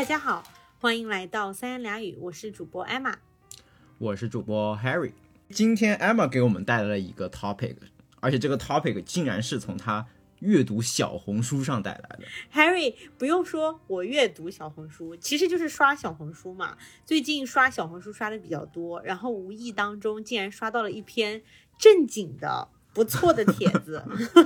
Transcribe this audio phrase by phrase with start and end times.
[0.00, 0.42] 大家好，
[0.80, 3.16] 欢迎来到三言两语，我是主播 Emma，
[3.98, 5.12] 我是主播 Harry。
[5.50, 7.76] 今天 Emma 给我们带来了一个 topic，
[8.20, 10.06] 而且这个 topic 竟然是从他
[10.38, 12.24] 阅读小红书上带来的。
[12.50, 16.78] Harry 不用说，我阅读小红书，其实就是刷小红书嘛。
[17.04, 21.42] 最近刷小红书刷的比较多，然后无意当中竟然刷到了一篇
[21.76, 24.02] 正经的、不错的帖子，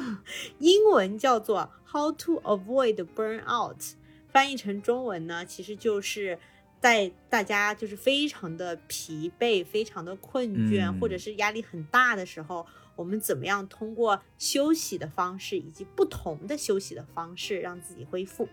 [0.59, 3.93] 英文叫做 How to Avoid Burnout，
[4.35, 6.39] 翻译成中文呢，其实就是。
[6.81, 18.47] 在大家就是非常的疲惫、非常的困倦，嗯或者是压力很大的时候，我们怎么样通过休息的方式，以及不同的休息的方式，让自己恢复？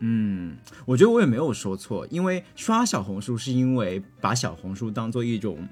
[0.00, 5.66] 嗯，我觉得我也没有说错，因为刷小红书是因为把小红书当做一种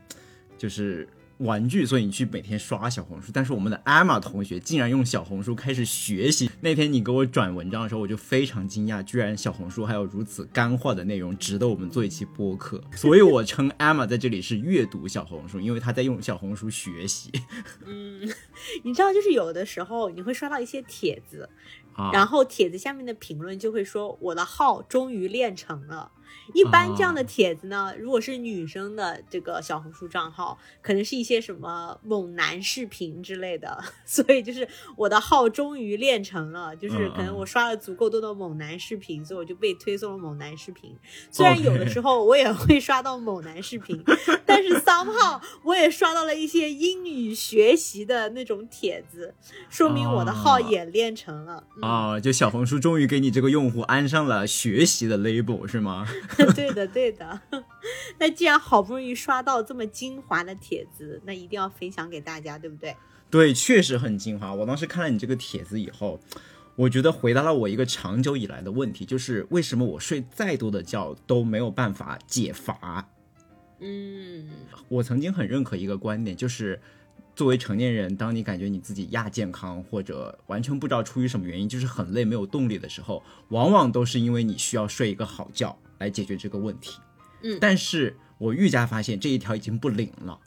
[0.56, 1.06] 就是
[1.42, 3.30] 玩具，所以你去每天刷小红书。
[3.32, 6.50] 但是我们的艾玛同学竟然用小红书开始学习。
[6.60, 12.82] 那天你给我转文章的时候，我就非常惊讶，居然小红书还有如此干货的内容，值得我们做一期播客。
[12.96, 17.30] 所以我称艾玛在这里是阅读小红书，因为她在用小红书学习
[17.84, 18.20] 嗯，
[18.84, 21.48] 你知道，就是有的时候你会刷到一些帖子，
[21.94, 22.10] 啊。
[22.12, 26.10] 然后帖子下面的评论就会说我的号终于练成了。
[26.54, 40.94] 一般这样的帖子呢，如果是女生的这个小红书账号，可能是一些什么猛男视频之类的， 所以就是我的号终于练成了，就是可能我刷了足够多的猛男视频，所以我就被推送了猛男视频。
[41.30, 44.02] 虽然有的时候我也会刷到猛男视频，
[44.44, 49.34] 但是 somehow 我也刷到了一些英语学习的那种帖子，
[49.70, 51.64] 说明我的号也练成了。
[51.76, 56.06] 嗯啊，就小红书终于给你这个用户安上了学习的 label 是吗？
[56.54, 57.40] 对的，对的。
[58.18, 62.96] 那既然好不容易刷到这么精华的帖子，那一定要分享给大家，对不对？
[63.30, 64.52] 对，确实很精华。
[64.52, 66.20] 我当时看了你这个帖子以后，
[66.76, 73.08] 我觉得回答了我一个长久以来的问题，就是为什么我睡再多的觉都没有办法解乏。
[73.80, 74.48] 嗯
[74.88, 76.80] 我曾经很认可一个观点，就是
[77.34, 86.98] 作为成年人，当你感觉你自己亚健康或者完全不知道出于什么原因，就是很累没有动力的时候，往往都是因为你需要睡一个好觉来解决这个问题。
[87.42, 90.38] 嗯但是我愈加发现这一条已经不灵了。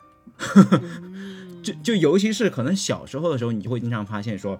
[0.55, 4.59] 嗯 就就尤其是可能小时候的时候，你就会经常发现说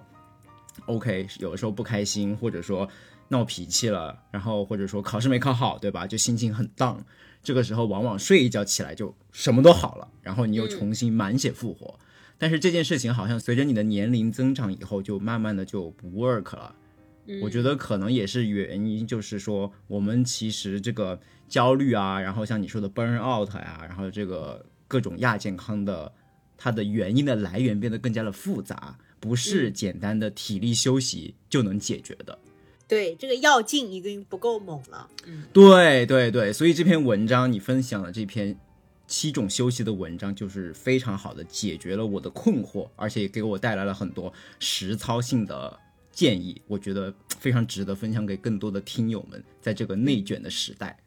[0.86, 2.88] ，OK，有的时候不开心，或者说
[3.28, 6.06] 闹脾气了，然后或者说考试没考好，对吧？
[6.06, 7.04] 就心情很荡，
[7.42, 11.96] 这个时候往往睡一觉起来就什么都好了，然后你又重新满血复活。
[12.38, 16.74] 但是这件事情好像随着你的年龄增长以后，就慢慢的就不 work 了。
[17.42, 26.12] 我觉得可能也是原因，就是说我们其实这个焦虑啊，然后像你说的 burn out 呀、然后这个各种亚健康的，
[26.56, 32.38] 它的原因的来源变得更加的复杂，不是简单的体力休息就能解决的。
[32.86, 35.10] 对，这个药劲已经不够猛了。
[35.26, 38.56] 嗯对对对，所以这篇文章你分享的这篇
[39.06, 45.78] 七种休息的文章，就是非常好的解决了我的困惑，而且也给我带来了很多实操性的
[46.10, 50.98] 建议，我觉得非常值得分享给更多的听友们，在这个内卷的时代。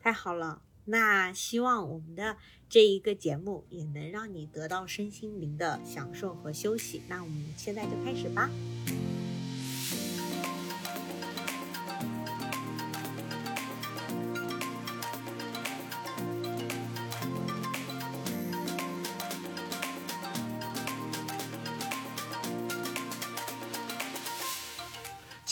[0.00, 2.36] 太好了，那希望我们的
[2.68, 7.02] 这一个节目也能让你得到身心灵的享受和休息。
[7.08, 8.50] 那我们现在就开始吧。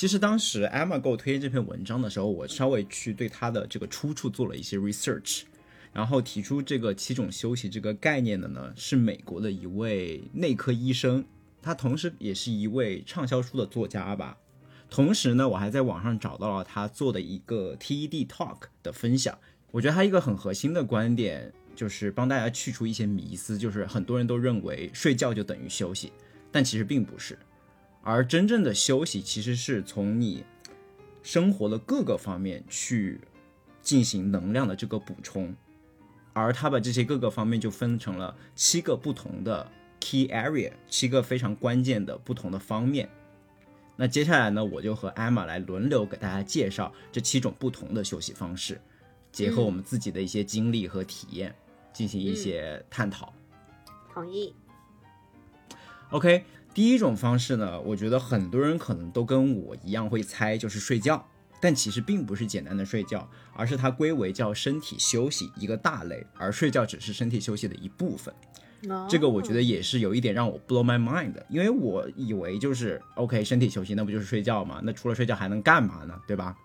[0.00, 5.42] 其实当时 Emma 给我推荐这篇文章的时候，我稍微去对它的这个出处做了一些 research，
[5.92, 11.22] 然后提出这个七种休息这个概念的呢，是美国的一位内科医生，
[11.60, 14.38] 他同时也是一位畅销书的作家吧。
[14.88, 19.38] 同时呢，我还在网上找到了他做的一个 TED Talk 的分享。
[19.70, 26.10] 我觉得他一个很核心的观点就是帮大家去除一些迷思，就是很多人都认为睡觉就等于休息，
[26.50, 27.38] 但其实并不是。
[28.02, 30.44] 而真正的休息其实是从你
[31.22, 33.20] 生活的各个方面去
[33.82, 35.54] 进行能量的这个补充，
[36.32, 39.70] 而他把这些各个方面就分成了七个不同的
[40.00, 43.08] key area，七个非常关键的不同的方面。
[43.96, 48.80] 那接下来呢，我就和艾玛来轮流给大家介绍这七种不同的休息方式，
[49.30, 51.54] 结合我们自己的一些经历和体验，
[51.92, 53.34] 进行一些探讨。
[54.12, 54.54] 同意。
[56.10, 61.26] OK，第一种方式呢，我觉得很多人可能都跟我一样会猜，就是睡觉。
[61.62, 68.32] 但其实并不是简单的睡觉，而是它归为叫身体休息一个大类，而睡觉只是身体休息的一部分。
[69.06, 74.80] 这个我觉得也是有一点让我 blow my mind 的，因为我以为就是 OK 身体休息，那不就是睡觉吗？
[74.82, 76.18] 那除了睡觉还能干嘛呢？
[76.26, 76.56] 对吧？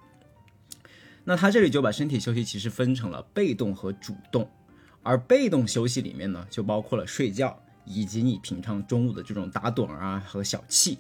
[1.26, 4.50] 那他这里就把身体休息其实分成了被动和主动，
[5.04, 10.98] 而被动休息里面呢，就包括了睡觉以及你平常中午的这种打盹儿啊和小憩。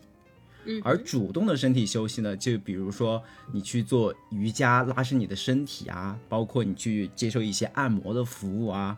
[0.68, 3.22] 嗯，而主动的身体休息呢，就比如说
[3.52, 8.98] 你去做瑜伽，拉伸你的身体啊，包括你去接受一些按摩的服务啊，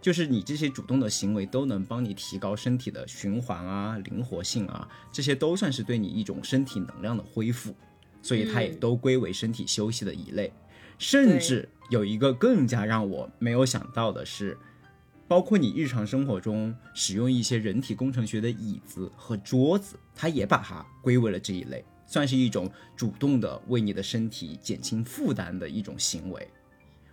[0.00, 7.74] 就是你这些主动的行为都能帮你提高身体的循环啊、灵活性啊，这些都算是对你一种身体能量的恢复，
[8.22, 10.52] 所以它也都归为身体休息的一类。
[10.96, 14.56] 甚至有一个更加让我没有想到的是。
[15.30, 26.48] 包括你日常生活中使用一些人体工程学的椅子和桌子，它也把它归为了这一类，算是一种主动的为你的身体减轻负担的一种行为。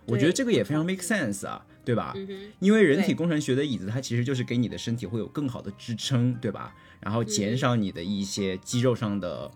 [0.04, 2.12] 我觉得这个也非常 make sense 啊，对吧？
[2.58, 6.74] 因为人体工程学的椅子，它其实就是给你的身体会有更好的支撑，对吧？
[6.98, 9.48] 然后减少你的一些肌肉上的，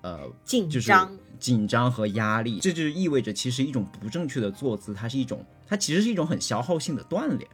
[0.00, 2.60] 呃，紧张、紧张和压力。
[2.60, 7.46] 这就意味着，其实一种不正确的坐姿，它是一种，它其实是一种很消耗性的锻炼。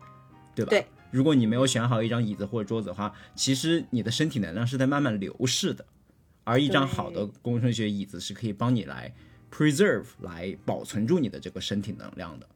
[0.57, 0.71] 对吧？
[0.71, 5.85] 对，如果你没有选好一张椅子或者桌子的话，其实你的身体能量是在慢慢流逝的。
[6.43, 9.15] 而一张好的工程学椅子是可以帮你来
[9.53, 12.49] preserve 来保存住你的这个身体能量的。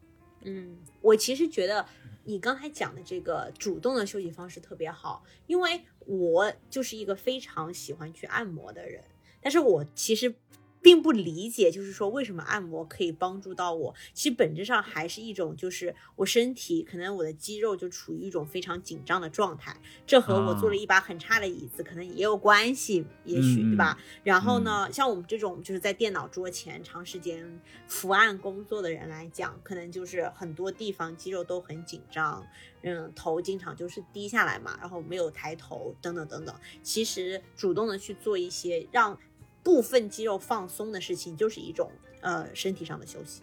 [0.43, 1.85] 嗯，我其实觉得
[2.25, 9.05] 你刚才讲的这个主动的休息方式特别好，因为我就是一个非常喜欢去按摩的人，
[9.41, 10.35] 但是我其实。
[10.82, 13.94] 并不理解，就是说为什么按摩可以帮助到我？
[14.15, 23.99] 其实本质上还是一种，就是我身体可能我的肌肉就处于一种非常紧张的状态，这和我坐了一把很差的椅子可能也有关系，也许对吧？
[24.23, 32.47] 然后呢，像我们这种就是在电脑桌前长时间伏案工作的人来讲，可能就是很多地方肌肉都很紧张，
[32.83, 36.55] 嗯，头经常就是低下来嘛，然后没有抬头等等等等。
[36.83, 39.19] 其实主动的去做一些让。
[39.62, 41.91] 部分肌肉放松的事情就是一种
[42.23, 43.43] 呃身体上的休息，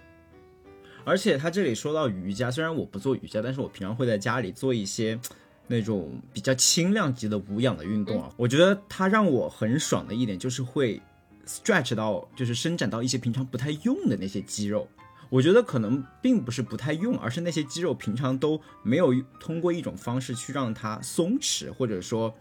[1.03, 5.19] 而且他这里说到瑜伽，虽然我不做瑜伽，但是我平常会在家里做一些
[5.67, 8.33] 那种比较轻量级的无氧的运动啊。
[8.35, 10.99] 我觉得它让我很爽的一点就是会
[11.45, 14.87] stretch 到，就是伸展到一些平常不太用的那些肌肉。
[15.29, 22.33] 我觉得可能并不是不太用，而是那些肌肉平常都没有通过一种方式去让它松弛，或者说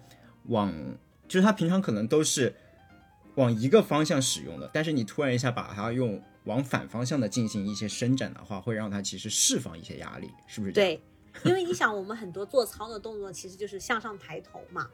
[0.44, 0.72] 往，
[1.28, 2.54] 就是它平常可能都是。
[3.36, 10.72] 往一个方向使用的，但是你突然一下把它用往反方向的进行一些伸展的话，会让它其实释放一些压力，是不是？
[10.72, 11.00] 对，
[11.44, 14.88] 因为你想，我们很多做操的动作其实就是向上抬头嘛。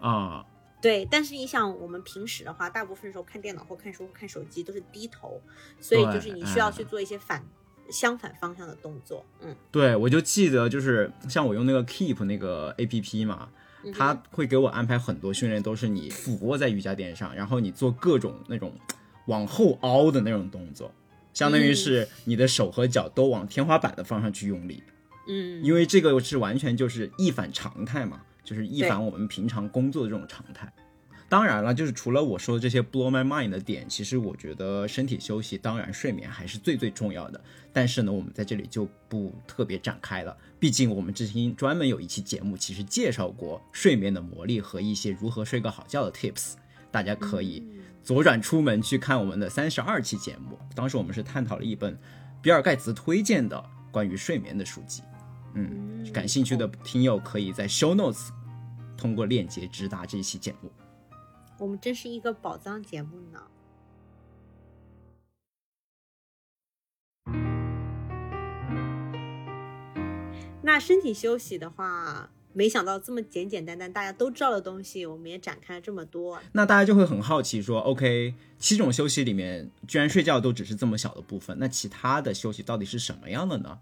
[0.00, 0.46] 啊。
[0.80, 5.38] 对，但是你想，我们平时的话，大部分时候看电脑或看书或看手机都是低头，
[5.78, 7.44] 所以就是你需要去做一些反
[7.90, 9.22] 相反方向的动作。
[9.42, 13.50] 嗯，对，我就记得就是像我用那个 Keep 那个 A P P 嘛。
[13.94, 18.72] 他会给我安排很多训练，都是你俯卧在瑜伽垫上，然后你做各种那种
[19.26, 20.92] 往后凹的那种动作，
[21.32, 24.82] 相当于是你的手和脚都往天花板的方向去用力。
[25.28, 30.72] 嗯，因为这个是完全就是一反常态嘛，就是一反我们平常工作的这种常态。
[31.30, 37.40] 当然了，就是除了我说的这些 blow my mind 的点，其实我觉得身体休息，当然睡眠还是最最重要的。
[37.72, 40.36] 但是呢，我们在这里就不特别展开了。
[40.58, 46.54] 毕竟我们之前专门有一期节目，其实介绍过睡眠的魔力和一些如何睡个好觉的 tips，
[46.90, 47.64] 大家可以
[48.02, 50.58] 左转出门去看我们的三十二期节目。
[50.74, 51.96] 当时我们是探讨了一本
[52.42, 55.04] 比尔盖茨推荐的关于睡眠的书籍。
[55.54, 58.30] 嗯，感兴趣的听友可以在 show notes
[58.96, 60.68] 通过链接直达这一期节目。
[61.60, 63.42] 我们真是一个宝藏节目呢。
[70.62, 76.40] 那身体休息的话，没想到这么简简单单，大家都知道的东西，我们也展开了这么多。
[76.52, 83.80] 那大家就会很好奇，说 OK，七种休息里面，居然睡觉都只是这么小的部分，那其他的休息到底是什么样的呢？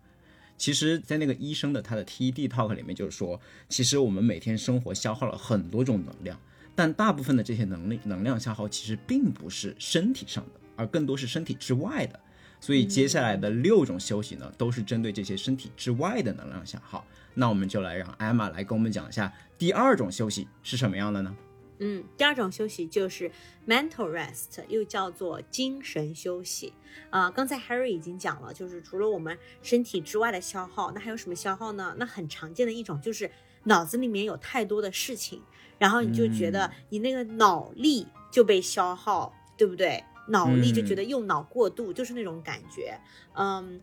[0.56, 6.40] 其实，在那个医生的他的 TED Talk 里面，就是说，其实我们每天生活消耗了很多种能量。
[6.78, 12.20] 但大部分的这些能力能量消耗其实并不是身体上的，而更多是身体之外的。
[12.60, 17.04] 所以接下来的六种休息呢，都是针对这些身体之外的能量消耗。
[17.34, 21.36] 那我们就来让艾玛来跟我们讲一下第二种休息是什么样的呢？
[21.80, 23.28] 嗯，第二种休息就是
[23.66, 26.72] mental rest，又叫做精神休息。
[27.10, 31.96] 啊，刚才 Harry 已经讲了，就是除了我们身体之外的消耗，那还有什么消耗呢？
[31.98, 33.28] 那很常见的一种就是
[33.64, 35.42] 脑子里面有太多的事情。
[35.78, 40.02] 然后你就觉得你那个脑力就被消耗，对不对？
[40.28, 43.00] 脑力就觉得用脑过度，就是那种感觉。
[43.34, 43.80] 嗯，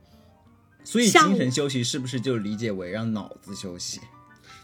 [0.84, 4.00] 所以精神休息是不是就理解为让脑子休息？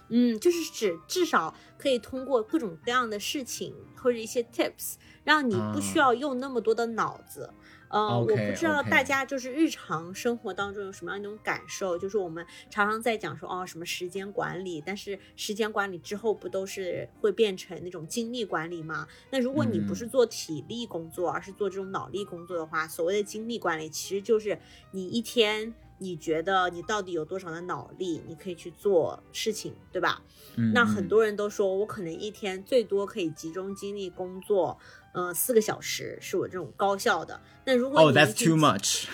[0.09, 7.49] 嗯，就是指至少可以通过各种各样的事情或者一些 tips，让你不需要用那么多的脑子。
[7.91, 19.07] 呃我不知道大家就是日常生活当中有什么样一种感受，就是我们常常在讲说哦什么时间管理，但是时间管理之后不都是会变成那种精力管理吗？
[19.29, 24.59] 那如果你不嗯是做体力工作，而是做这种脑力工作的话，所谓的精力管理其实就是
[24.91, 25.73] 你一天。
[26.03, 30.23] 你觉得你到底有多少的脑力，你可以去做事情，对吧？
[30.55, 34.79] 嗯那很嗯多人都说，我可能一天最多可以集中精力工作，
[35.13, 37.39] 呃，四个小时是我这种高效的。
[37.65, 39.05] 那如果哦、你 t h a t 一 s too much。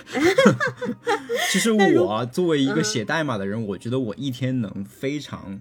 [1.52, 5.60] 其实我作为一个嗯写代码的人，我觉得我一天能非常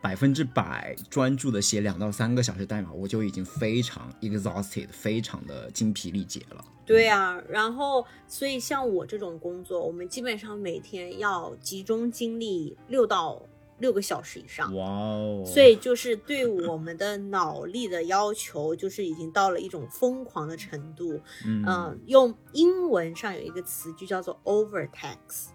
[0.00, 6.64] 百分之百专注的写两到三个小时代码，我就已经非常 exhausted，非常的精疲力竭了。
[6.86, 13.42] 对啊，然后所以像我这种工作，我们基本上每天要集中精力六到
[13.78, 14.74] 六个小时以上。
[14.74, 15.42] 哇哦！
[15.46, 21.20] 所以就是对我们的脑力的要求，就是已经到了一种疯狂的程度。
[21.46, 25.48] 嗯嗯，用英文上有一个词就叫做 overtax，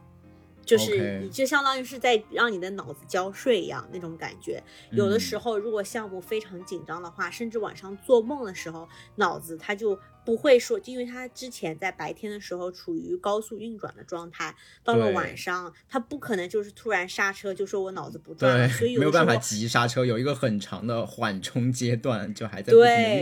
[0.63, 4.61] 就是你就相当于是在让你的脑子交税一样那种感觉。
[4.91, 9.97] 有的时嗯候如果项目非常紧张的话，甚至晚上做梦的时候，脑子它就
[10.29, 22.71] 不会说，因为它之前在白天的时候处于高速运转的状态，到了晚上它不可能就是突然刹车，就说我脑子不转了，所以对，没有办法急刹车，有一个很长的缓冲阶段，就还在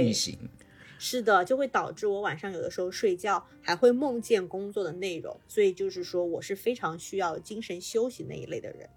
[0.02, 0.38] 运行。
[1.00, 8.90] 是的，就会导致我晚上有的时候睡觉还会梦见工作的内容，所以就是说我是非常需要精神休息那一类的人。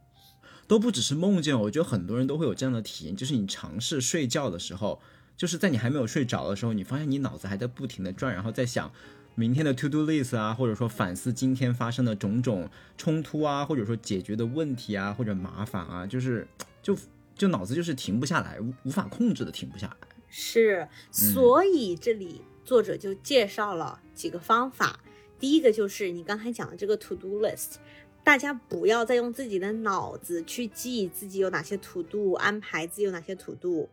[0.67, 5.01] 都不只是梦见，我觉得很多人都会有这样的体验，就是你尝试睡觉的时候，
[5.41, 8.93] 就是在你还没有睡着的时候，你发现你脑子还在不停的转，然后在想
[9.35, 12.69] 明天的 to do list 啊，或者说反思今天发生的种种
[12.99, 16.47] 冲突啊，或者说解决的问题啊，或者麻烦啊，就是
[16.83, 16.95] 就
[17.35, 20.09] 就脑子就是停不下来，无无法控制的停不下来。
[20.29, 25.01] 是，所以这里作者就介绍了几个方法。
[25.39, 27.77] 第一个就是你刚才讲的这个 to do list，
[28.23, 33.89] 大家不要再用自己的脑子去记自己有哪些 to do，安排自己有哪些 to do，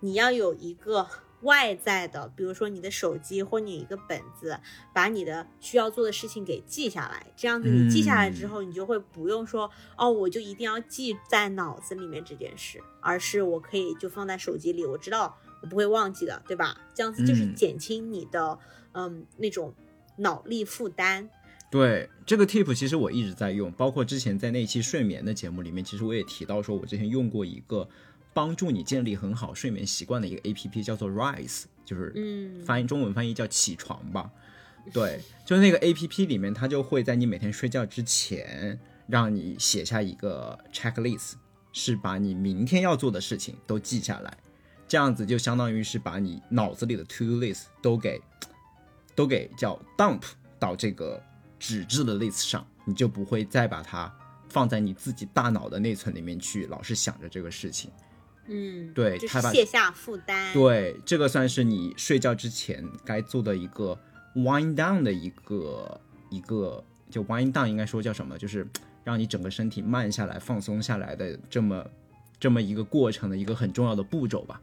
[0.00, 1.06] 你要有一个
[1.42, 4.60] 外在的，比如说你的手机或你一个本子，
[4.92, 7.26] 把你的需要做的事情给记下来。
[7.34, 16.78] 这样子你记下来之后，你就会不用说哦，我就一定要记在脑子里面这件事，而是我可以就放在手机里，我知道我不会忘记的，对吧？
[16.94, 18.58] 这样子就是嗯减轻你的
[18.92, 19.74] 嗯那种
[20.16, 21.30] 脑力负担。
[21.70, 27.88] 对这个 tip，其实我一直在用，包括之前在那期睡眠的节目里面，其实我也提到说，我之前用过一个
[28.32, 34.30] 帮助你建立很好睡眠习惯的一个 A P P，叫做 Rise，就是嗯翻译中文翻译叫起床吧。
[34.94, 41.32] 对，就是那个 A P P 里面，它就会在你每天睡觉之前，让你写下一个 checklist，
[41.72, 44.38] 是把你明天要做的事情都记下来，
[44.88, 48.20] 这样子就相当于是把你脑子里的 to do list 都给
[49.14, 50.22] 都给叫 dump
[50.58, 51.22] 到这个
[51.58, 54.12] 纸质的 list 上，你就不会再把它
[54.48, 57.90] 放在你自己大脑的内存里面去，老是想着这个事情。
[58.52, 60.52] 嗯，对他把就是卸下负担。
[60.52, 63.96] 对，这个算是你睡觉之前该做的一个
[64.34, 68.36] wind down 的一个一个，就 wind down 应该说叫什么？
[68.36, 68.66] 就是
[69.04, 71.86] 让你整个身体慢下来、放松下来的这么
[72.40, 74.60] 这么一个过程的一个很重要的步骤吧。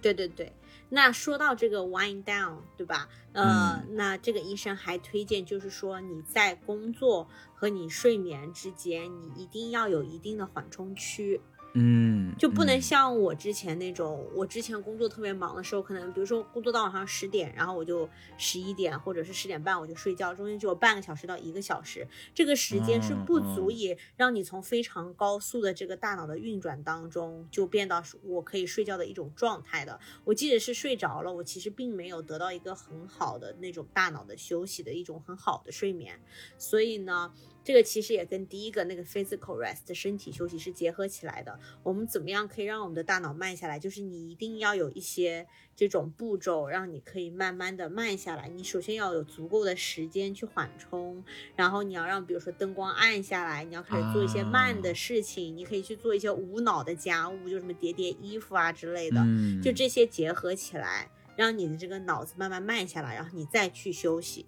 [0.00, 0.52] 对对对，
[0.90, 3.08] 那说到这个 wind down，对吧？
[3.32, 11.40] 呃，那这个医生还推荐，就是说你在工作和你睡眠之间，你一定要有一定的缓冲区。
[11.76, 29.98] 嗯，就不能嗯像我之前那种，我之前工作特别忙的时候，可能比如说工作到晚上十点，然后我就十一点或者是十点半我就睡觉，中间只有半个小时到一个小时，这个时间是不足以让你从非常高速的这个大脑的运转当中，就变到我可以睡觉的一种状态的。
[30.22, 36.20] 我即使是睡着了，我其实并没有得到一个很好的那种大脑的休息的一种很好的睡眠，
[36.56, 37.32] 所以呢。
[37.64, 41.58] 这个其实也跟第一个那个 physical rest 身体休息是结合起来的。
[41.82, 43.78] 我们怎么样可以让我们的大脑慢下来？
[43.78, 48.48] 就是你一定要有一些这种步骤，让你可以慢慢的慢下来。
[48.48, 51.24] 你首先要有足够的时间去缓冲，
[51.56, 64.44] 然后你要让比如说灯光暗下来，你要开始做一些慢的事情，你可以去做一些无脑的家务，就什么叠叠衣服啊之类的，嗯就这些结合起来，让你的这个脑子慢慢慢下来，然后你再去休息。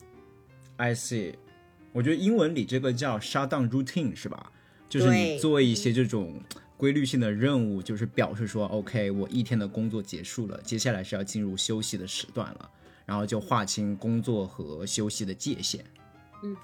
[0.77, 1.35] I see，
[1.97, 4.53] 我觉得英文里这个叫 shut down routine 是吧？
[4.87, 6.39] 就是你做一些这种
[6.77, 12.71] 规律性的任务，就是表示说，OK，我一天的工作结束了，接下来是要进入休息的时段了，
[13.07, 15.83] 然后就划清工作和休息的界限。
[16.45, 16.55] 嗯，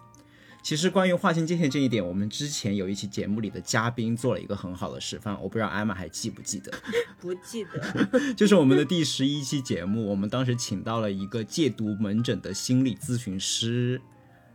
[0.63, 6.71] 其实关于划清界限这一点，我们之前有一期节目里的嘉宾做了一个很好的示范，我不知道艾玛还记不记得？
[7.19, 8.35] 不记得。
[8.35, 13.99] 就是我们的第十一期节目，我们当时请到了一个戒毒门诊的心理咨询师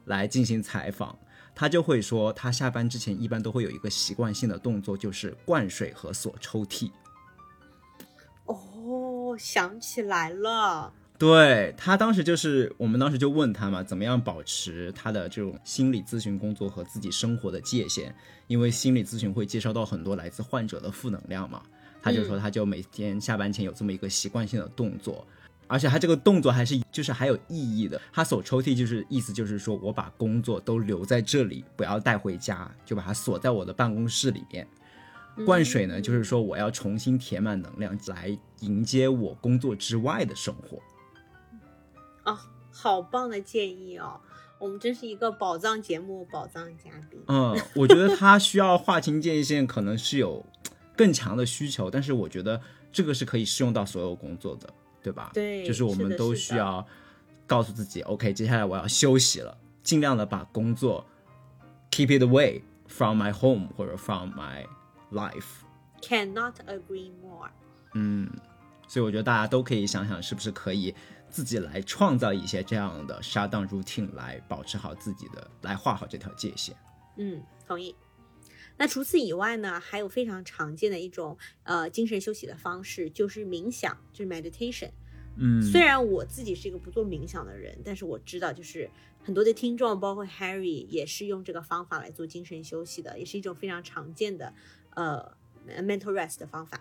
[0.08, 1.18] 来进行采访，
[1.54, 6.92] 他就会说，他下班之前一般都会有一个习惯性的动作，就是灌水和锁抽屉。
[8.46, 10.92] 哦，想起来了。
[11.20, 18.16] 对他当时就是，我们当时就问他嘛，怎么样保持他的这种心理咨询工作和自己生活的界限？
[18.46, 21.64] 因为心理咨询会介绍到很多来自患者的负能量嘛。
[22.04, 25.26] 他就说，他就每天下班前有这么一个习惯性的动作，
[25.68, 28.00] 而且他这个动作还是就是还有意义的。
[28.12, 34.68] 他锁抽屉就是意思就是说我把工作都留在这里，不要带回家，就把它锁在我的办公室里面。
[35.46, 40.82] 灌水呢，就是说我要重新填满能量，来迎接我工作之外的生活。
[42.24, 44.20] 啊，好棒的建议哦！
[44.60, 47.22] 我们真是一个宝藏节目，宝藏嘉宾。
[47.28, 50.44] 嗯，我觉得他需要划清界限，可能是有
[50.96, 52.60] 更强的需求，但是我觉得
[52.92, 54.68] 这个是可以适用到所有工作的，
[55.08, 55.32] 对吧？
[55.34, 56.86] 对就是我们都需要
[57.46, 61.06] 告诉自己，OK，接下来我要休息了，尽量的把工作
[61.90, 64.66] keep it away from my home 或者 from my
[65.14, 65.46] life。
[66.02, 67.50] Cannot agree more。
[67.94, 68.30] 嗯，
[68.86, 70.94] 所以我觉得大家都可以想想，是不是可以
[71.30, 76.76] 自己来创造一些这样的 shutdown routine 来保持好自己的，来画好这条界限。
[77.16, 77.96] 嗯，同意。
[78.78, 84.92] 那除此以外呢，还有非常常见的一种呃精神休息的方式，就是冥想，就是 meditation。
[85.40, 88.90] 嗯，虽然我自己是一个不做冥想的人，但是我知道，就是
[89.24, 94.54] 很多的听众，包括 Harry，也是用这个方法来做精神休息的，也是一种非常常见的
[94.96, 95.32] 呃
[95.68, 96.80] mental rest 的方法。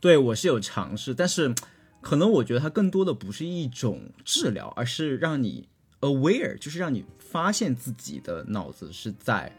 [0.00, 1.54] 对我是有尝试，但是
[2.00, 5.68] 可能我觉得它更多的不是一种治疗，而是让你
[6.00, 9.52] aware，就是让你发现自己的脑子是在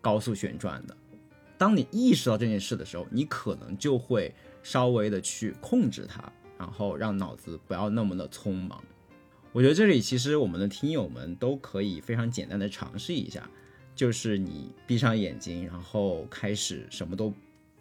[0.00, 0.96] 高速旋转的。
[1.58, 6.22] 当你意识到这件事的时候，你可能就会稍微的去控制它，
[6.58, 8.82] 然后让脑子不要那么的匆忙。
[9.52, 13.48] 我觉得这里其实我们的听友们都可以非常简单的尝试一下，
[13.94, 17.32] 就是你闭上眼睛，然后开始什么都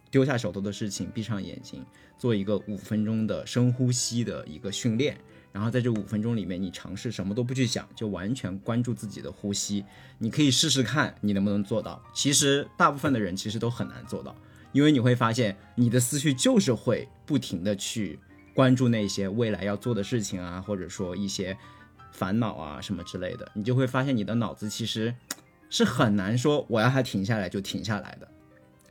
[0.09, 1.85] 丢下手头的事情，闭上眼睛，
[2.17, 5.17] 做一个五分钟的深呼吸的一个训练。
[5.55, 9.85] 然后在这五分钟里面，你尝试什么都不去想，就完全关注自己的呼吸。
[10.17, 12.03] 你可以试试看，你能不能做到。
[12.13, 14.35] 其实大部分的人其实都很难做到，
[14.73, 18.19] 因为你会发现你的思绪就是会不停的去
[18.53, 21.57] 关注那些未来要做的事情啊，或者说一些
[22.11, 25.15] 烦恼啊什么之类的，你就会发现你的脑子其实
[25.69, 28.27] 是很难说我要它停下来就停下来的。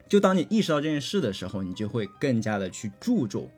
[0.09, 3.51] 就当你意识到这件事的时候，你就会更加的去注重，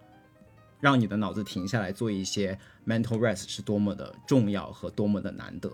[0.81, 5.71] 让你的脑子停下来做一些 mental rest 是多么的重要和多么的难得，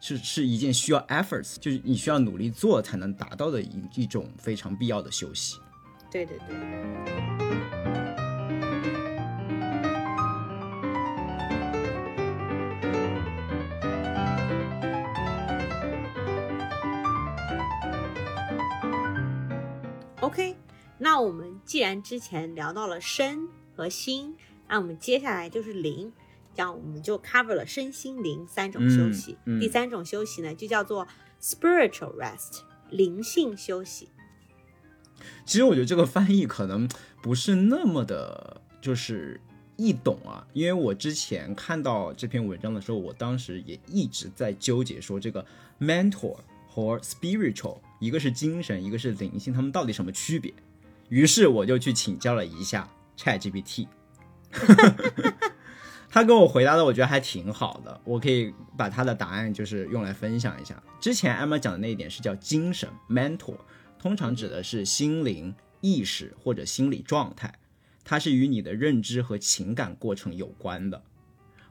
[0.00, 5.58] 是是一件需要 efforts，就是你需要努力做才能达到的一一种非常必要的休息。
[6.10, 6.56] 对对对。
[20.20, 20.56] OK，
[20.98, 24.34] 那我们既然之前聊到了身和心，
[24.68, 26.10] 那我们接下来就是灵，
[26.54, 29.36] 这样我们就 cover 了身心灵三种休息。
[29.44, 31.06] 嗯嗯第三种休息呢，就叫做
[31.40, 32.60] spiritual rest，
[32.90, 34.08] 灵性休息。
[35.44, 36.88] 其实我觉得这个翻译可能
[37.22, 39.40] 不是那么的，就是
[39.76, 40.46] 易懂啊。
[40.52, 45.44] 因为我之前看到这篇文章的时候，我当时也一直在纠结说这个
[45.80, 46.36] mentor
[46.68, 50.52] 和 spiritual，一个是精神，一个是灵性，他们到底什么区别？
[51.08, 53.88] 于是我就去请教了一下 ChatGPT，
[56.08, 60.82] 他跟我回答的，我觉得还挺好的，我可以把他的答案就是用来分享一下。
[61.00, 63.56] 之前 Emma 讲的那一点是叫精神 mentor，
[63.98, 67.52] 通常指的是心灵、意识或者心理状态，
[68.04, 71.02] 它是与你的认知和情感过程有关的。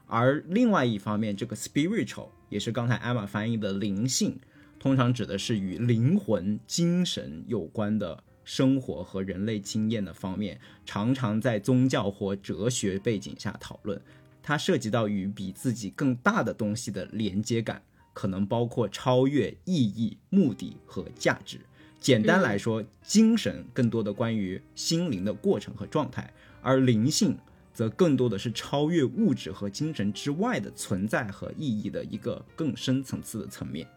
[0.06, 4.38] 而另外一方面，这个 spiritual 也是刚才 Emma 翻译的灵性，
[4.78, 14.00] 通常指的是与灵魂、精神有关的生活和人类经验的方面，常常在宗教或哲学背景下讨论。
[14.42, 17.82] 它涉及到与比自己更大的东西的连接感，
[18.14, 21.58] 可能包括超越、意义、目的和价值。
[21.98, 26.32] 简单来说，精神更多的关于心灵的过程和状态，
[26.62, 27.36] 而灵性
[27.74, 33.88] 则更多的是超越物质和精神之外的存在和意义的一个更深层次的层面。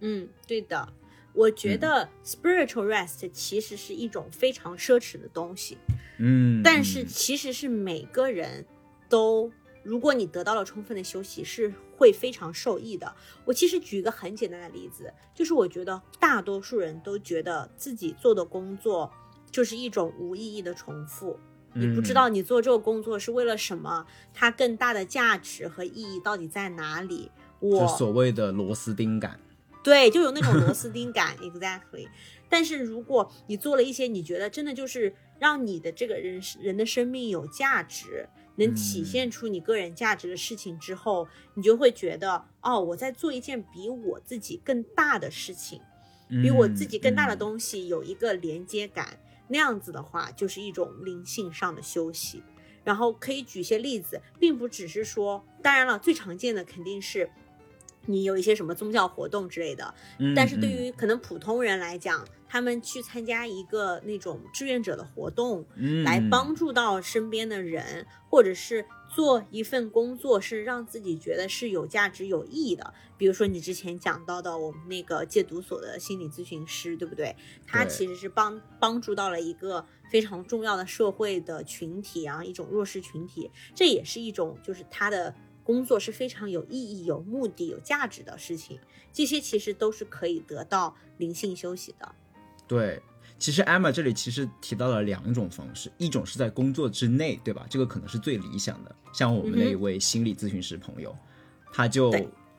[0.00, 0.92] 嗯，对的。
[1.34, 5.78] 我觉得 spiritual rest 其实是一种非常奢侈的东西，
[6.18, 8.66] 嗯，但是其实是每个人
[9.08, 9.50] 都
[9.82, 13.14] 如果你得到了充分的休息，是会非常受益的。
[13.44, 19.10] 我其实举一个很简单的例子，就是我觉得大多数人都觉得自己做的工作
[19.50, 21.38] 就是一种无意义的重复。
[21.74, 27.30] 你不知道你做这个工作是为了什么，它更大的价值和意义到底在哪里？
[27.60, 29.40] 我所谓的螺丝钉感，
[29.82, 32.08] 对，就有那种螺丝钉感，exactly。
[32.48, 38.28] 但是如果你做了一些你觉得真的就是让你的这个人人的生命有价值。
[38.56, 45.80] 能体现出你个人价值的事情之后，你就会觉得哦，我在做一件比我自己更大的事情，
[46.28, 49.18] 比我自己更大的东西有一个连接感。
[49.48, 52.42] 那样子的话，就是一种灵性上的休息。
[52.84, 57.30] 然后可以举些例子，并不只是说，当然了，最常见的肯定是
[58.06, 59.94] 你有一些什么宗教活动之类的。
[60.34, 65.64] 但是对于可能普通人来讲，他们去参加一个那种志愿者的活动，
[66.04, 68.84] 来帮助到身边的人，或者是
[69.14, 72.92] 做一份工作，是让自己觉得是有价值、有意义的。
[73.16, 77.34] 比如说你之前讲到的，我们那个戒毒所的心理咨询师，对不对？
[77.66, 88.78] 他其实是帮帮助到了一个非常重要的社会的群体，然后一种弱势群体，这也是一种就是他的工作是非常有意义、有目的、有价值的事情。
[89.12, 92.14] 这些其实都是可以得到灵性休息的。
[92.66, 93.00] 对，
[93.38, 97.66] 其实 Emma 这里其实提到了两种方式，一种是在工作之内，对吧？
[97.68, 98.96] 这个可能是最理想的。
[99.12, 101.14] 像我们那一位心理咨询师朋友，
[101.72, 102.10] 他就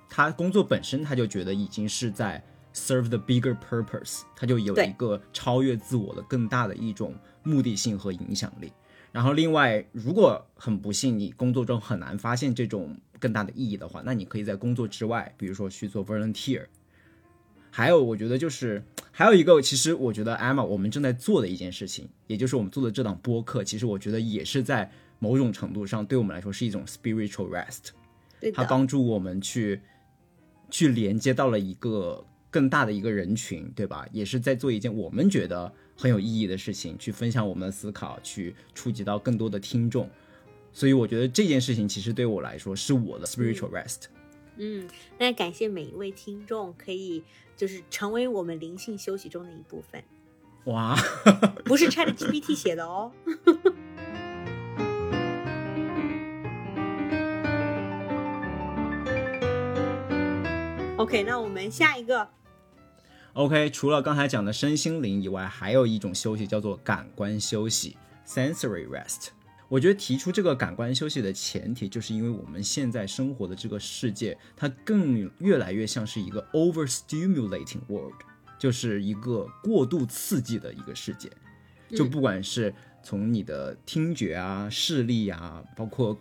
[0.07, 8.71] 他工作本身他就觉得已经是在 serve the bigger purpose，他就有一个超越自我的更大的一种目的性和影响力。
[9.13, 16.65] 然后另外，如果很不幸你工作中很难发现这种更大的意义的话，那你可以在工作之外，比如说去做 volunteer。
[17.69, 27.89] 还有，我觉得就是还有一个，其实我觉得 Emma 我们正在做的一件事情，也就是我们做的这档播客，其实我觉得也是在某种程度上对我们来说是一种 spiritual rest，
[28.53, 29.79] 它帮助我们去
[30.69, 34.07] 去连接到了一个更大的一个人群，对吧？
[34.11, 40.09] 也是在做一件我们觉得很有意义的事情，去分享我们的思考，去触及到更多的听众。
[40.71, 44.03] 所以我觉得这件事情其实对我来说是我的 spiritual rest。
[44.57, 47.23] 嗯，那感谢每一位听众可以。
[47.55, 50.03] 就是成为我们灵性休息中的一部分。
[50.65, 50.97] 哇，
[51.63, 53.11] 不是 Chat GPT 写的哦。
[60.97, 62.27] OK，那我们下一个。
[63.33, 69.29] OK，除了刚才讲的身心灵以外，还有一种休息叫做感官休息 （sensory rest）。
[69.67, 78.13] 我觉得提出这个感官休息的前提，就是因为我们现在生活的这个世界，它更越来越像是一个 overstimulating world，
[78.59, 81.27] 就是一个过度刺激的一个世界。
[81.89, 86.15] 就不管是从你的听觉啊、视力啊，包括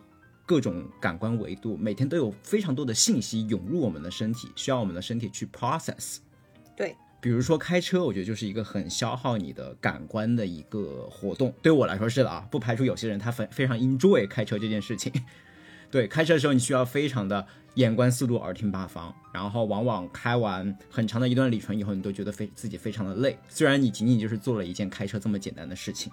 [0.47, 6.17] 各种感官维度，每天都有非常多的信息涌入我们的身体，需要我们的身体去 process。
[6.77, 6.97] 对。
[7.21, 11.55] 比如说开车，我觉得就是一个很消耗你的感官的一个活动。
[11.63, 15.13] 对我来说是的啊，不排除有些人他非非常 enjoy 开车这件事情。
[15.89, 23.39] 对，开车的时候你需要非常的眼观四路，耳听八方，然后往往开完很长的一段里程以后，你都觉得非自己非常的累。
[23.49, 26.13] 虽然你仅仅就是做了一件开车这么简单的事情，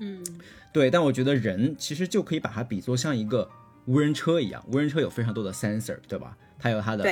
[0.00, 0.24] 嗯，
[0.72, 3.46] 对，但我觉得人其实就可以把它比作像一个
[3.84, 6.34] 无人车一样，无人车有非常多的 sensor，对吧？
[6.58, 7.04] 它有它的。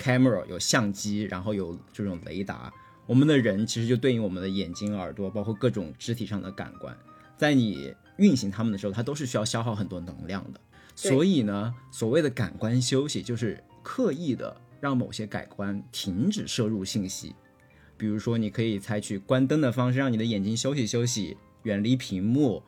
[0.00, 2.72] Camera 有相机，然后有这种雷达。
[3.06, 6.96] 我们的人其实就对应我们的眼睛、耳朵，包括各种肢体上的感官，
[7.36, 10.60] 在你运行它们的时候，它都是需要消耗很多能量的。
[10.94, 17.34] 所以呢，所谓的感官休息，就是刻意的让某些感官停止摄入信息。
[17.96, 22.62] 比如说，你可以采取关灯的方式，让你的眼睛休息休息，远离屏幕。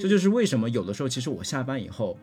[0.00, 2.18] 这就是为什么有的时候，其实我下班以后。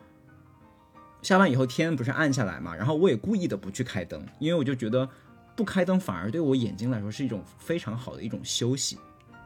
[1.26, 5.08] 下班以后天不是暗下来嘛，然后我也故意的不去开灯，因为我就觉得
[5.56, 8.96] 不开灯反而对我眼睛来说是一种非常好的一种休息。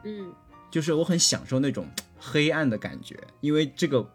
[0.03, 0.31] 嗯，
[0.69, 1.87] 就是我很享受那种
[2.19, 4.07] 黑暗的感觉，因为这个，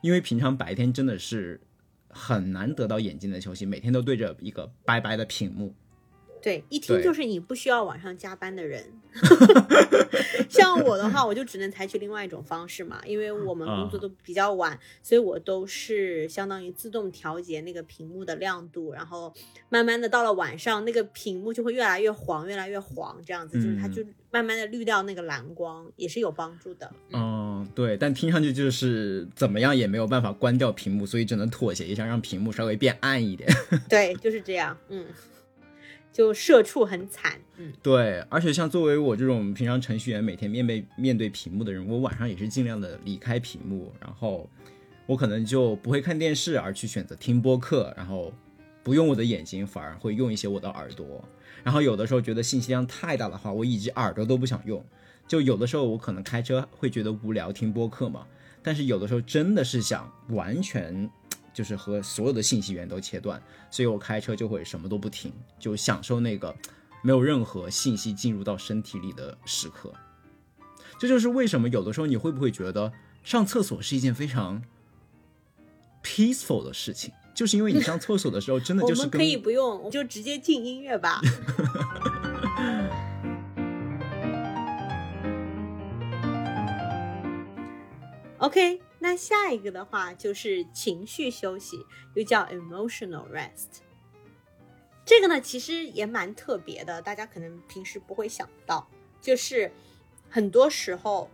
[0.00, 1.60] 因为平常白天真的是
[2.08, 5.72] 很难得到眼睛的休息，每天都对着一个白白的屏幕。
[6.42, 8.84] 对，一听就是你不需要晚上加班的人。
[10.48, 19.32] 像我的话，我就只能采取另外一种方式嘛，因为我们工作都比较晚，所以我都是相当于自动调节那个屏幕的亮度，然后
[19.68, 26.90] 慢慢的到了晚上，那个屏幕就会越来越黄，越来越黄，这样子就是它就慢慢的滤掉那个蓝光，也是有帮助的。
[27.12, 33.48] 嗯，对，但听上去就是怎么样也没有办法关掉屏幕，所以只能妥协一下，让屏幕稍微变暗一点。
[33.88, 34.76] 对，就是这样。
[34.88, 35.04] 嗯。
[36.20, 44.46] 就社畜很惨，嗯，对，而且像作为我这种平常程序员，每天面对面对屏幕的人，我晚上也是尽量的离开屏幕，然后
[45.06, 48.30] 我可能就不会看电视，而去选择听播客，然后
[48.82, 51.24] 不用我的眼睛，反而会用一些我的耳朵。
[51.64, 54.84] 然后有的时候觉得信息量太大的话，我以及耳朵都不想用。
[55.26, 58.26] 就有的时候我可能开车会觉得无聊，听播客嘛。
[58.62, 61.10] 但是有的时候真的是想完全
[61.52, 66.54] 就是和所有的信息源都切断，所以我开车就会什么都不听，就享受那个
[67.02, 69.92] 没有任何信息进入到身体里的时刻。
[70.98, 74.62] 这就是为什么有的时候你会不会觉得上厕所是一件非常
[76.02, 81.20] peaceful 的事情，就是因为你上厕所的时候真的就是我们可以不用，我们就直接进音乐吧。
[88.38, 91.84] OK，那下一个的话就是情绪休息，
[92.14, 93.80] 又叫 emotional rest。
[95.04, 98.88] 这个呢，其实也蛮特别的，大家可能平时不会想到，
[99.20, 99.72] 就是
[100.28, 101.28] 很多时候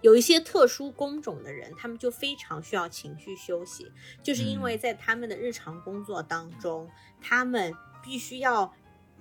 [0.00, 3.90] 有一些特殊工种的人，他们就非常需要情绪休息，
[4.22, 6.88] 就是因为在他们的日常工作当中，
[7.20, 8.72] 他们必须要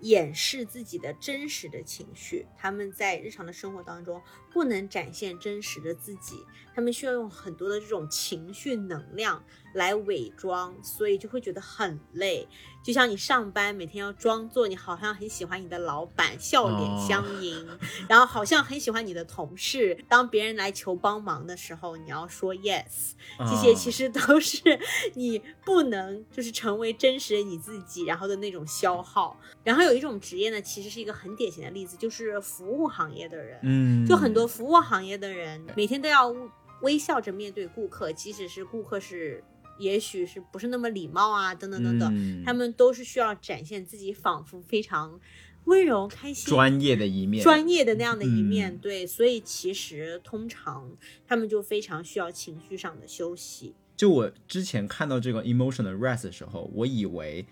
[0.02, 4.22] 掩饰自己的真实的情绪，他们在日常的生活当中
[4.54, 6.36] 不能展现真实的自己，
[6.76, 12.48] 他们需要用很多的这种情绪能量来伪装，所以就会觉得很累。
[12.84, 17.66] 就像你上班每天要装作你好像很喜欢你的老板，笑脸相迎，
[18.10, 19.98] 然后好像很喜欢你的同事。
[20.10, 24.80] 当别人来求帮忙的时候，你要说 yes，这些其实都是
[25.16, 29.40] 你不能就是成为真实的你自己，然后的那种消耗。
[29.64, 33.60] 然后有一种职业呢，其实是一个很典型的例子，就是服务行业的人。
[33.64, 36.34] 嗯，就很多服务行业的人每天都要
[36.82, 39.44] 微笑着面对顾客，即使是顾客是
[39.80, 45.20] 也许是不是那么礼貌啊，等等等等，嗯他们都是需要展现自己仿佛非常
[45.66, 48.74] 温柔、开心、专业的一面，专业的那样的一面。
[48.74, 50.92] 嗯对，所以其实通常
[51.26, 53.74] 他们就非常需要情绪上的休息。
[53.96, 57.46] 就我之前看到这个 emotional rest 的时候，我以为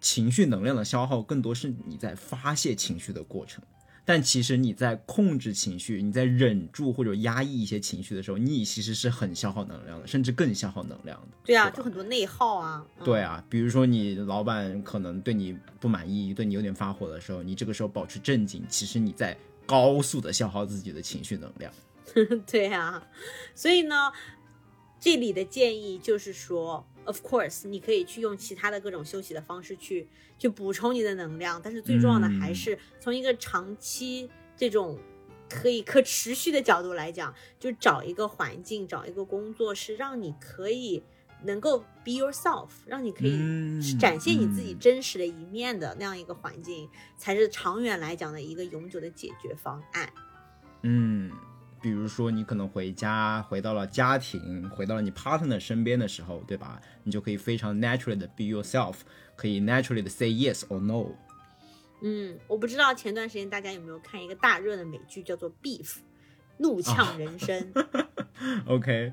[0.00, 3.62] 情绪能量的消耗更多是你在发泄情绪的过程，
[4.08, 11.36] 但其实你在控制情绪、你在忍住或者压抑一些情绪的时候，你其实是很消耗能量的，甚至更消耗能量的。
[11.44, 12.82] 对啊，吧就很多内耗啊。
[13.00, 21.70] 嗯对啊，比如说你老板可能对你不满意，对你有点发火的时候，你这个时候保持镇静，其实你在高速的消耗自己的情绪能量。
[22.50, 23.06] 对啊，
[23.54, 24.10] 所以呢，
[24.98, 30.06] 这里的建议就是说，of course，你可以去用其他的各种休息的方式去
[30.38, 34.98] 去补充你的能量，但是最重要的还是从一个长期这种
[35.48, 41.02] 可以可持续的角度来讲，就找一个环境，找一个工作是让你可以
[41.44, 44.78] 能够 be yourself，让你可以嗯展现你自己嗯。
[44.78, 50.12] 真实的一面的那样一个环境，才是长远来讲的一个永久的解决方案。
[50.82, 51.32] 嗯，
[51.80, 56.80] 比如说你可能回家，回到了家庭，回到了你 partner 身边的时候，对吧？
[57.04, 58.96] 你就可以非常 naturally 的 be yourself，
[59.36, 61.06] 可以 naturally 的 say yes or no。
[62.00, 65.84] 嗯，我不知道前段时间大家有没有看一个大热的美剧，叫做《Beef》，
[66.58, 67.72] 怒呛人生。
[68.66, 69.12] OK，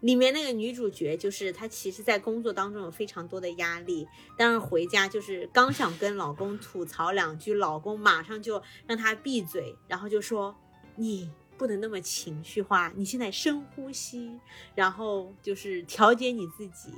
[0.00, 10.54] 里面那个女主角就是她，其实，在工作当中有非常多的压力，但是回家就是刚想跟老公吐槽两句，老公马上就让她闭嘴，然后就说
[10.96, 14.40] 你不能那么情绪化，你现在深呼吸，
[14.74, 16.90] 然后就是调节你自己，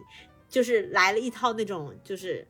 [0.49, 2.47] 就是来了一套那种就是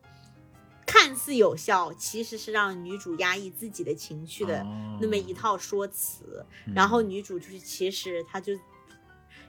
[0.85, 6.45] 看似有效，其实是让女主压抑自己的情绪的哦那么一套说辞。
[6.67, 8.53] 嗯然后女主就是其实她就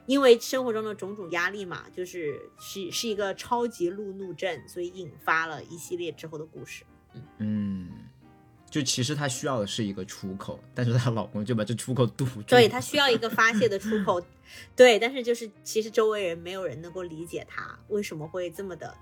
[0.06, 6.82] 因为生活中的种种压力嘛，就是是是一个超级路怒症，所以引发了一系列之后的故事。
[7.36, 7.90] 嗯，
[8.74, 12.42] 就其实她需要的是一个出口，但是她老公就把这出口堵住。
[12.42, 14.20] 对她需要一个发泄的出口，
[14.74, 18.92] 对，但是就是其实周围人没有人能够理解她为什么会这么的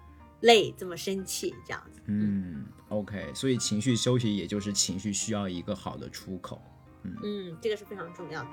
[0.41, 2.03] 累，这么生气这样子。
[2.05, 6.61] 嗯，OK，所以情绪休息也就是情绪需要一个好的出口。
[7.05, 8.49] 嗯，这个是非常重要的。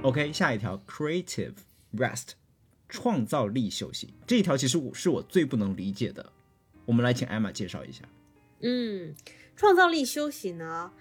[0.00, 1.52] OK，下一条 creative
[1.94, 2.30] rest，
[2.88, 4.14] 创造力休息。
[4.26, 6.32] 这一条其实我是我最不能理解的，
[6.84, 8.04] 我们来请艾玛介绍一下。
[8.60, 9.14] 嗯，
[9.56, 10.92] 创造力休息呢，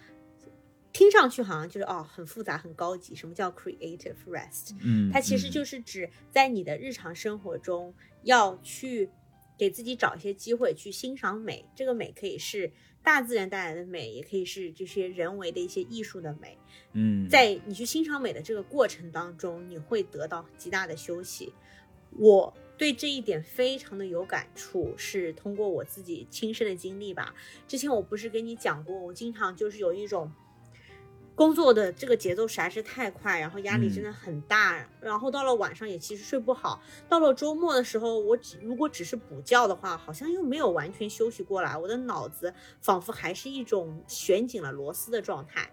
[0.93, 3.15] 听上去好像就是哦很复杂很高级。
[3.15, 4.75] 什么叫 creative rest？
[4.81, 9.09] 嗯，它其实嗯就是指在你的日常生活中要去
[9.57, 11.65] 给自己找一些机会去欣赏美。
[11.75, 12.71] 这个美可以是
[13.03, 16.57] 大自然带来的美，也可以是这些人为的一些艺术的美。
[16.93, 21.53] 嗯，在你去欣赏美的这个过程当中，你会得到极大的休息。
[22.11, 27.35] 我对这一点非常的有感触，是通过我自己亲身的经历吧。
[27.67, 30.31] 之前我不是跟你讲过，我经常就是有一种。
[31.37, 36.81] 工作的这个节奏实在是太快，然后压力真的很大，然后到了晚上也其实睡不好。
[37.07, 45.69] 到了周末的时候，我只如果只是补觉的话，好像又没有完全休息过来，我的脑子仿佛还是一种旋紧了螺丝的状态。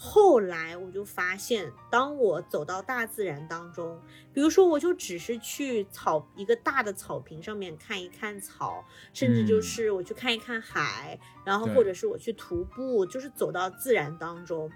[0.00, 4.00] 后来我就发现，当我走到大自然当中，
[4.32, 14.70] 比如说我就只是去草一个大的草坪上面看一看草，甚至就是我去看一看海，然后或者是我去徒步，就是走到自然当中。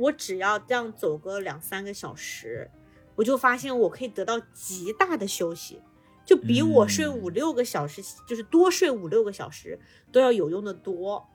[0.00, 2.70] 我只要这样走个两三个小时，
[3.16, 5.78] 我就发现我可以得到极大的休息，
[6.24, 9.78] 就比我睡五六个小时，就是多睡五六个小时
[10.10, 11.28] 都要有用的多。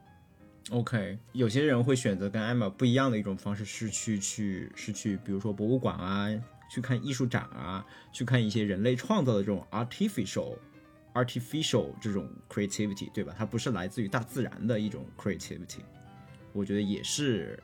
[0.70, 6.26] OK，有些人会选择跟艾玛不一样的一种方式，是去去是去，比如说博物馆啊，
[6.68, 10.56] 去看艺术展啊，去看一些人类创造的这种 artificial
[11.14, 13.32] artificial 这种 creativity，对吧？
[13.38, 15.84] 它不是来自于大自然的一种 creativity，
[16.52, 17.56] 我觉得也是。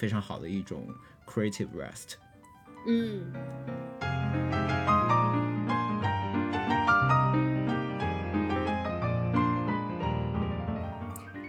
[0.00, 0.88] 非常好的一种
[1.26, 2.14] creative rest。
[2.86, 3.30] 嗯。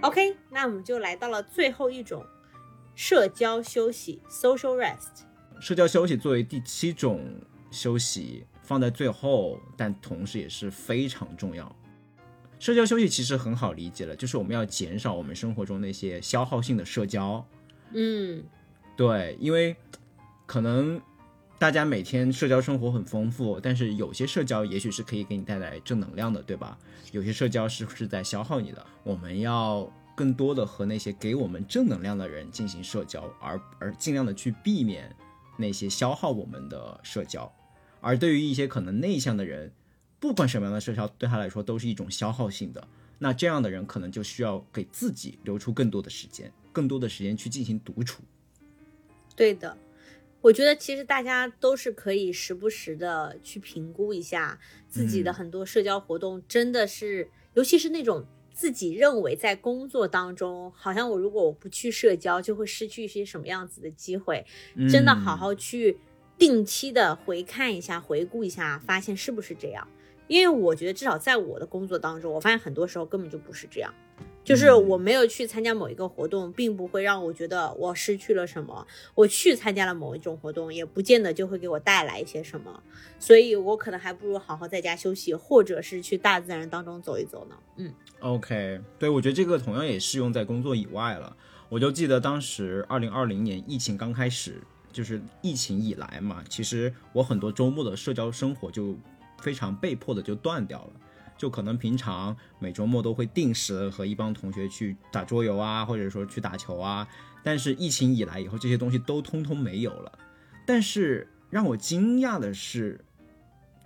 [0.02, 2.26] OK，那我们就来到了最后一种
[2.94, 5.24] 社交休息 （social rest）。
[5.62, 7.24] 社交休息作为第七种
[7.72, 11.74] 休息放在最后，但同时也是非常重要。
[12.60, 17.48] 社交休息其实很好理解了，就是我们要减少我们生活中那些消耗性的社交。
[17.94, 18.44] 嗯，
[18.96, 19.76] 对，因为
[20.46, 21.02] 可能
[21.60, 26.78] 大家每天社交生活很丰富，但是有些社交也许是可以给你带来正能量的，对吧？
[27.12, 28.86] 有些社交是是在消耗你的。
[29.04, 35.14] 我们要更多的和那些给我们正能量的人进行社交，而而尽量的去避免
[35.58, 37.52] 那些消耗我们的社交。
[38.00, 39.72] 而对于一些可能内向的人，
[40.20, 42.88] 不管什么样的社交对他来说都是一种消耗性的，
[43.20, 46.52] 那这样的人可能就需要给自己留出更多的时间。
[46.72, 48.24] 更多的时间去进行独处。
[49.36, 49.78] 对的，
[50.42, 64.46] 我觉得其实大家都是可以时不时的去评估一下自己的很多社交活动，真的是，尤其是那种自己认为在工作当中，好像我如果我不去社交，就会失去一些什么样子的机会，
[64.90, 65.98] 真的好好去
[66.38, 69.88] 定期的回看一下、回顾一下，发现是不是这样？
[70.28, 73.94] 因为我觉得至少在我的工作当中，我发现很多时候根本就不是这样。
[74.44, 78.86] 就是我没有去参加某一个活动，并不会让我觉得我失去了什么。
[79.14, 82.82] 我去参加了某一种活动，也不见得就会给我带来一些什么。
[83.20, 87.56] 所以我可能还不如好好在家休息，或者是去大自然当中走一走呢。
[87.78, 91.36] 嗯，OK，对我觉得这个同样也适用在工作以外了。
[91.70, 94.60] 我就记得当时二零二零年疫情刚开始，
[94.92, 98.96] 就是疫情以来嘛，其实我很多周末的社交生活就
[99.40, 100.92] 非常被迫的就断掉了。
[101.42, 107.08] 就可能平常每周末都会定时和一帮同学去打桌游啊，或者说去打球啊。
[107.44, 110.20] 但是疫情以来以后，这些东西都通通没有了。
[110.68, 113.04] 但是让我惊讶的是，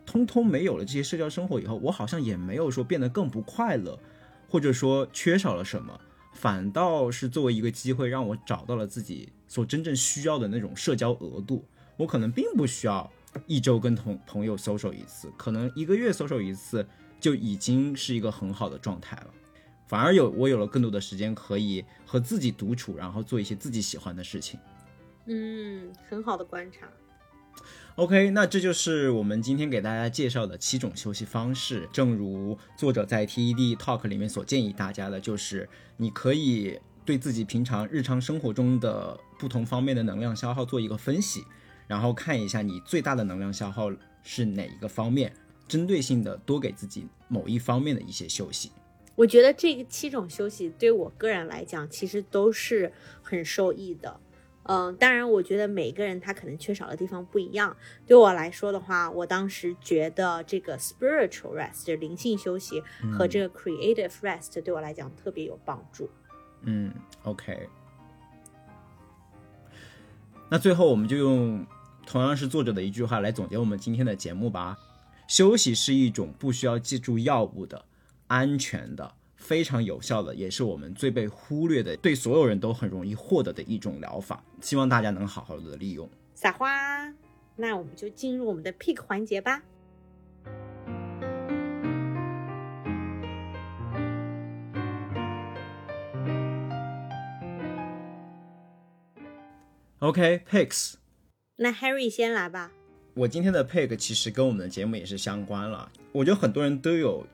[0.05, 3.97] 通通没有了这些社交生活以后，我好像也没有说变得更不快乐，
[4.49, 5.97] 或者说缺少了什么，
[6.33, 11.63] 反倒是作为一个机会，让我找到了自己所真正需要的那种社交额度。
[11.95, 13.09] 我可能并不需要
[13.47, 16.85] 一周跟同朋友 social 一次，可能一个月 social 一次。
[17.25, 19.33] 就已经是一个很好的状态了，
[19.87, 24.59] 反而有我有了更多的时间可以和自己独处，然后做一些自己喜欢的事情。
[25.25, 26.87] 嗯，很好的观察。
[27.95, 31.89] OK，那这就是我们今天给大家介绍的七种休息方式。
[31.91, 41.43] 正如作者在 TED Talk 里面所建议大家的，就是你可以对自己平常日常生活中的不同方面的能量消耗做一个分析，
[41.87, 45.33] 然后看一下你最大的能量消耗是哪一个方面。
[45.67, 48.71] 针对性的多给自己某一方面的一些休息，
[49.15, 54.19] 我觉得这个七种休息对我个人来讲，其实都是很受益的。
[54.67, 57.77] 嗯，当然，我觉得每个人他可能缺少的地方不一样。
[58.07, 62.81] 对我来说的话，我当时觉得这个 spiritual rest 就灵性休息
[63.13, 66.09] 和这个 creative rest 对我来讲特别有帮助。
[66.63, 66.91] 嗯
[67.21, 67.69] ，OK。
[70.49, 71.63] 那最后我们就用
[72.07, 74.75] 同样是作者的一句话来总结我们今天的节目吧。
[75.27, 77.85] 休息是一种不需要借助药物的、
[78.27, 84.43] 安全的、非常有效的，也是我们最被忽略的，对所有人都很容易获得的一种疗法。
[84.61, 86.09] 希望大家能好好的利用。
[86.35, 87.13] 撒花，
[87.55, 89.63] 那我们就进入我们的 pick 环节吧。
[99.99, 100.95] OK，picks。
[101.55, 102.71] 那 Harry 先来吧。
[103.17, 105.89] 我今天的 pick 其实跟我们的节目也是相关了。
[106.11, 107.25] 我觉得很多人都有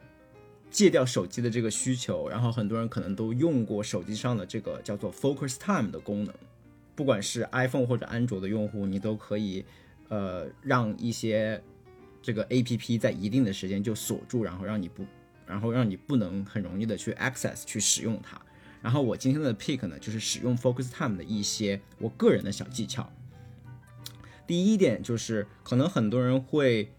[0.70, 6.32] 戒掉手机的这个需求，然后很多人可能都用过手机上的这个叫做 Focus Time 的功能。
[6.96, 9.66] 不管是 iPhone 或者安卓的用户，你都可以
[10.10, 11.60] 呃让一些
[12.22, 15.04] 这个 APP 在一定的时间就锁住，然后让你不，
[15.48, 18.40] 然后让你不能很容易的去 access 去使用它。
[18.84, 23.12] 然后我今天的 pick 呢，就是使用 Focus Time 的一些我个人的小技巧。
[24.52, 26.92] 第一点就是，可能很多人会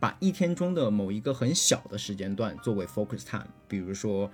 [0.00, 4.28] 把一天中的某一个很小的时间段作为 Focus Time，比如说，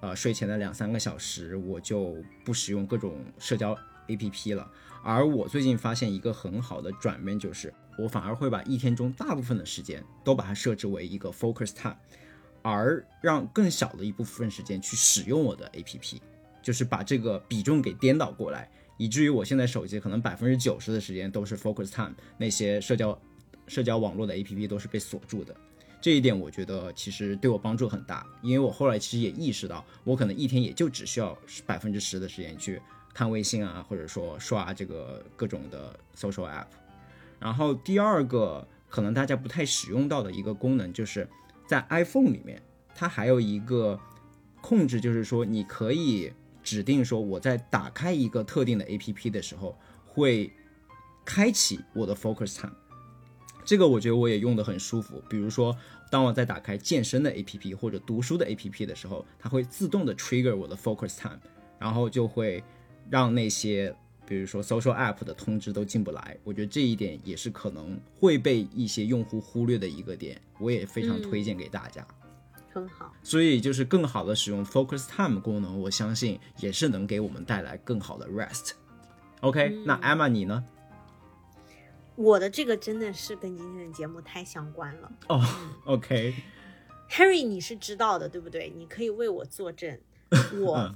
[0.00, 4.66] 呃，睡前的两三个小时，我就不使用各种社交 APP 了。
[5.02, 11.98] 而我最近发现一个很好的转变，就是我反而会把一天中大部分的时间都把它设置为一个 Focus Time。
[12.62, 16.18] 而让更小的一部分时间去使用我的 APP，
[16.62, 23.18] 就是把这个比重给颠倒过来，以至于我现在手机可能百分之九十的时间都是 Focus Time，那些社交
[23.66, 25.56] 社交网络的 APP 都是被锁住的。
[26.02, 31.34] 这一点我觉得其实对我帮助很大，因为我后来其实也意识到，我可能一天也就只需要
[31.64, 32.78] 百分之十的时间去
[33.14, 36.66] 看微信啊，或者说刷这个各种的 social app。
[37.40, 41.26] 然后第二个可能大家不太使用到的一个功能就是。
[41.68, 42.62] 在 iPhone 里面，
[42.94, 44.00] 它还有一个
[44.62, 46.32] 控制，就是说你可以
[46.62, 50.52] 指定说我在打开一个特定的 APP 的时候，会
[51.24, 52.74] 开启我的 Focus Time。
[53.64, 55.22] 这个我觉得我也用的很舒服。
[55.28, 55.76] 比如说，
[56.10, 61.38] 当我在打开健身的 APP 或者读书的 APP 的时候，它会自动的 trigger 我的 Focus Time，
[61.78, 62.62] 然后就会
[63.10, 63.94] 让那些。
[64.26, 72.06] 比如说，social app 的通知都进不来，我觉得这一点也是可能会被一些用户忽略的一个点，我也非常推荐给大家。
[72.78, 78.72] 很好，所以就是更好的使用 focus time 功能，我相信也是能给我们带来更好的 rest。
[79.40, 80.64] OK，那 Emma 你呢？
[82.16, 85.12] 我的这个真的是跟今天的节目太相关了。
[85.28, 85.44] 哦
[85.84, 88.72] ，OK，Harry 你是知道的对不对？
[88.76, 89.98] 你可以为我作证，
[90.60, 90.94] 我。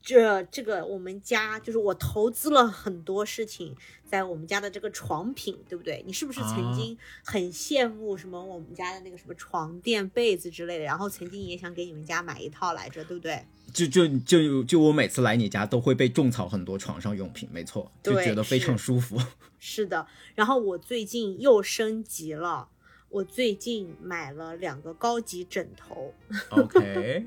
[0.00, 3.74] 这这个我们家就是我投资了很多事情
[4.06, 6.02] 在我们家的这个床品，对不对？
[6.06, 10.84] 你是不是曾经很羡慕什么我们家的那个什么床垫、被子之类的？
[10.84, 13.44] 然后曾经也想给你们家买一套来着，对不对？
[13.74, 19.20] 就就就就我每次来你家都会被种草很多床上用品，没错，就觉得非常舒服。
[19.60, 22.68] 是的，然后我最近又升级了，
[23.10, 26.14] 我最近买了两个高级枕头。
[26.48, 27.26] OK。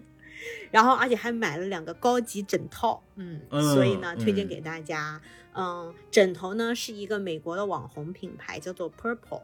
[0.72, 5.22] 然后，而且还买了两个高级枕套，嗯，所以呢，推荐给大家。
[5.54, 9.42] 嗯，枕头呢是一个美国的网红品牌，叫做 Purple，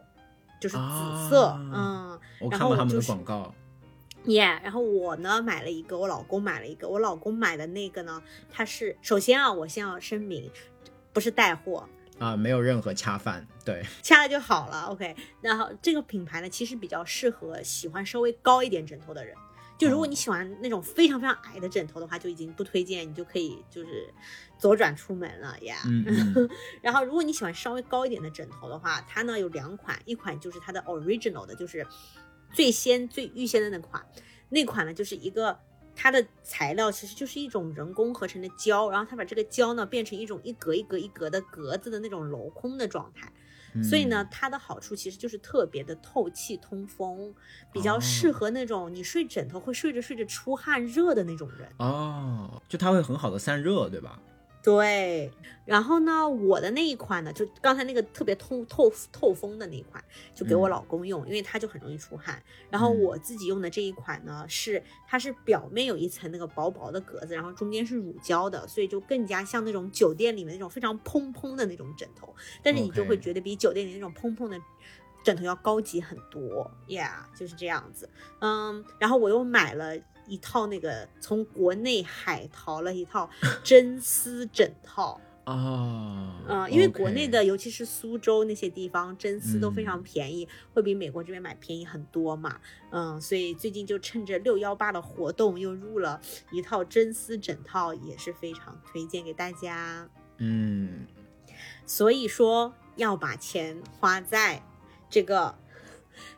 [0.58, 2.18] 就是紫色，嗯。
[2.40, 3.54] 我看过他们的广告。
[4.24, 6.88] Yeah，然后我呢买了一个，我老公买了一个。
[6.88, 10.50] 我老公买的那个呢，它是首先啊，我先要声明，
[11.12, 11.86] 不是带货
[12.18, 14.86] 啊，没有任何恰饭，对，掐了就好了。
[14.88, 19.36] OK，然后这个品牌呢，其实比较适合喜欢稍微高一点枕头的人。
[19.78, 24.12] 就如果你喜欢那种非常非常矮的枕头的话，就已经不推荐，你就可以就是
[24.58, 25.76] 左转出门了呀。
[26.82, 31.86] 然后如果你喜欢稍微高一点的枕头的话，它呢有两款，一款就是它的 original 的，就是
[32.52, 34.04] 最先最预先的那款，
[34.48, 35.56] 那款呢就是一个
[35.94, 43.32] 它的材料其实就是一种人工合成的胶，然后它把这个胶呢变成一种一格一格一格的格子的那种镂空的状态。
[43.82, 47.34] 所以呢，它的好处其实就是特别的透气通风，
[47.72, 51.68] 比较适合那种你睡枕头会睡着睡着出汗热的那种人。
[51.78, 54.20] 哦，就它会很好的散热，对吧？
[54.68, 55.32] 对，
[55.64, 60.04] 然后呢，我的那一款呢，就刚才那个特别透透透风的那一款，
[60.34, 62.42] 就给我老公用，因为他就很容易出汗。
[62.68, 74.60] 然后我自己用的这一款呢，是它是表面有一层那个薄薄的格子，然后中间是乳胶的，所以就更加像那种酒店里面那种非常蓬蓬的那种枕头，但是你就会觉得比酒店里那种蓬蓬的
[75.24, 78.10] 枕头要高级很多，Yeah，就是这样子。
[78.40, 79.96] 嗯，然后我又买了。
[80.28, 83.28] 一套那个从国内海淘了一套
[83.64, 92.60] 真丝枕套啊，嗯，因为国内的尤其是苏州那些地方真丝都非常便宜，会比美国这边买便宜很多嘛，
[92.90, 96.20] 嗯，所以最近就趁着六幺八的活动又入了
[96.52, 100.10] 一套真丝枕套，也是非常推荐给大家。
[100.36, 101.06] 嗯，
[101.86, 104.62] 所以说要把钱花在
[105.08, 105.54] 这个，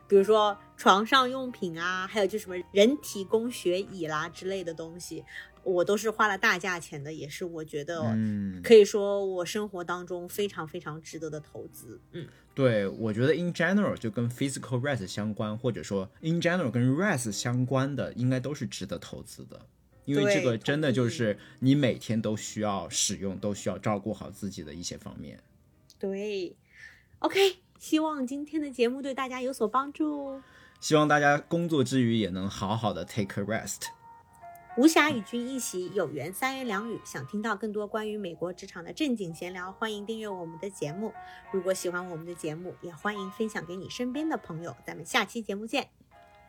[0.07, 0.57] 比如说。
[0.81, 5.23] 床上用品啊，还有就什么人体工学椅啦之类的东西，
[5.61, 12.01] 我都是花了大价钱的，也是我觉得，嗯，可以说我生活当中非常非常值得的投资。
[12.13, 19.61] 嗯，对，我觉得 in general 就跟 physical rest 相关，或者说 in general 跟 rest 相关的，应该都是值得投资的，
[20.05, 25.39] 因为这个真的就是你每天都需要使用，都需要照顾好自己的一些方面。
[25.99, 26.55] 对
[27.19, 27.57] ，OK。
[27.77, 30.39] 希望今天的节目对大家有所帮助。
[30.81, 33.83] 希望大家工作之余也能好好的 take a rest。
[34.77, 36.99] 无暇与君一席，有缘三言两语。
[37.05, 41.13] 想听到更多关于美国职场的正经闲聊，欢迎订阅我们的节目。
[41.51, 44.75] 如果喜欢我们的节目，也欢迎分享给你身边的朋友。
[44.85, 45.89] 咱们下期节目见，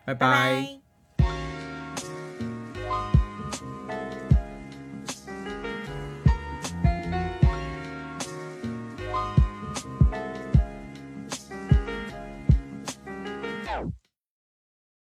[0.07, 0.92] 拜拜拜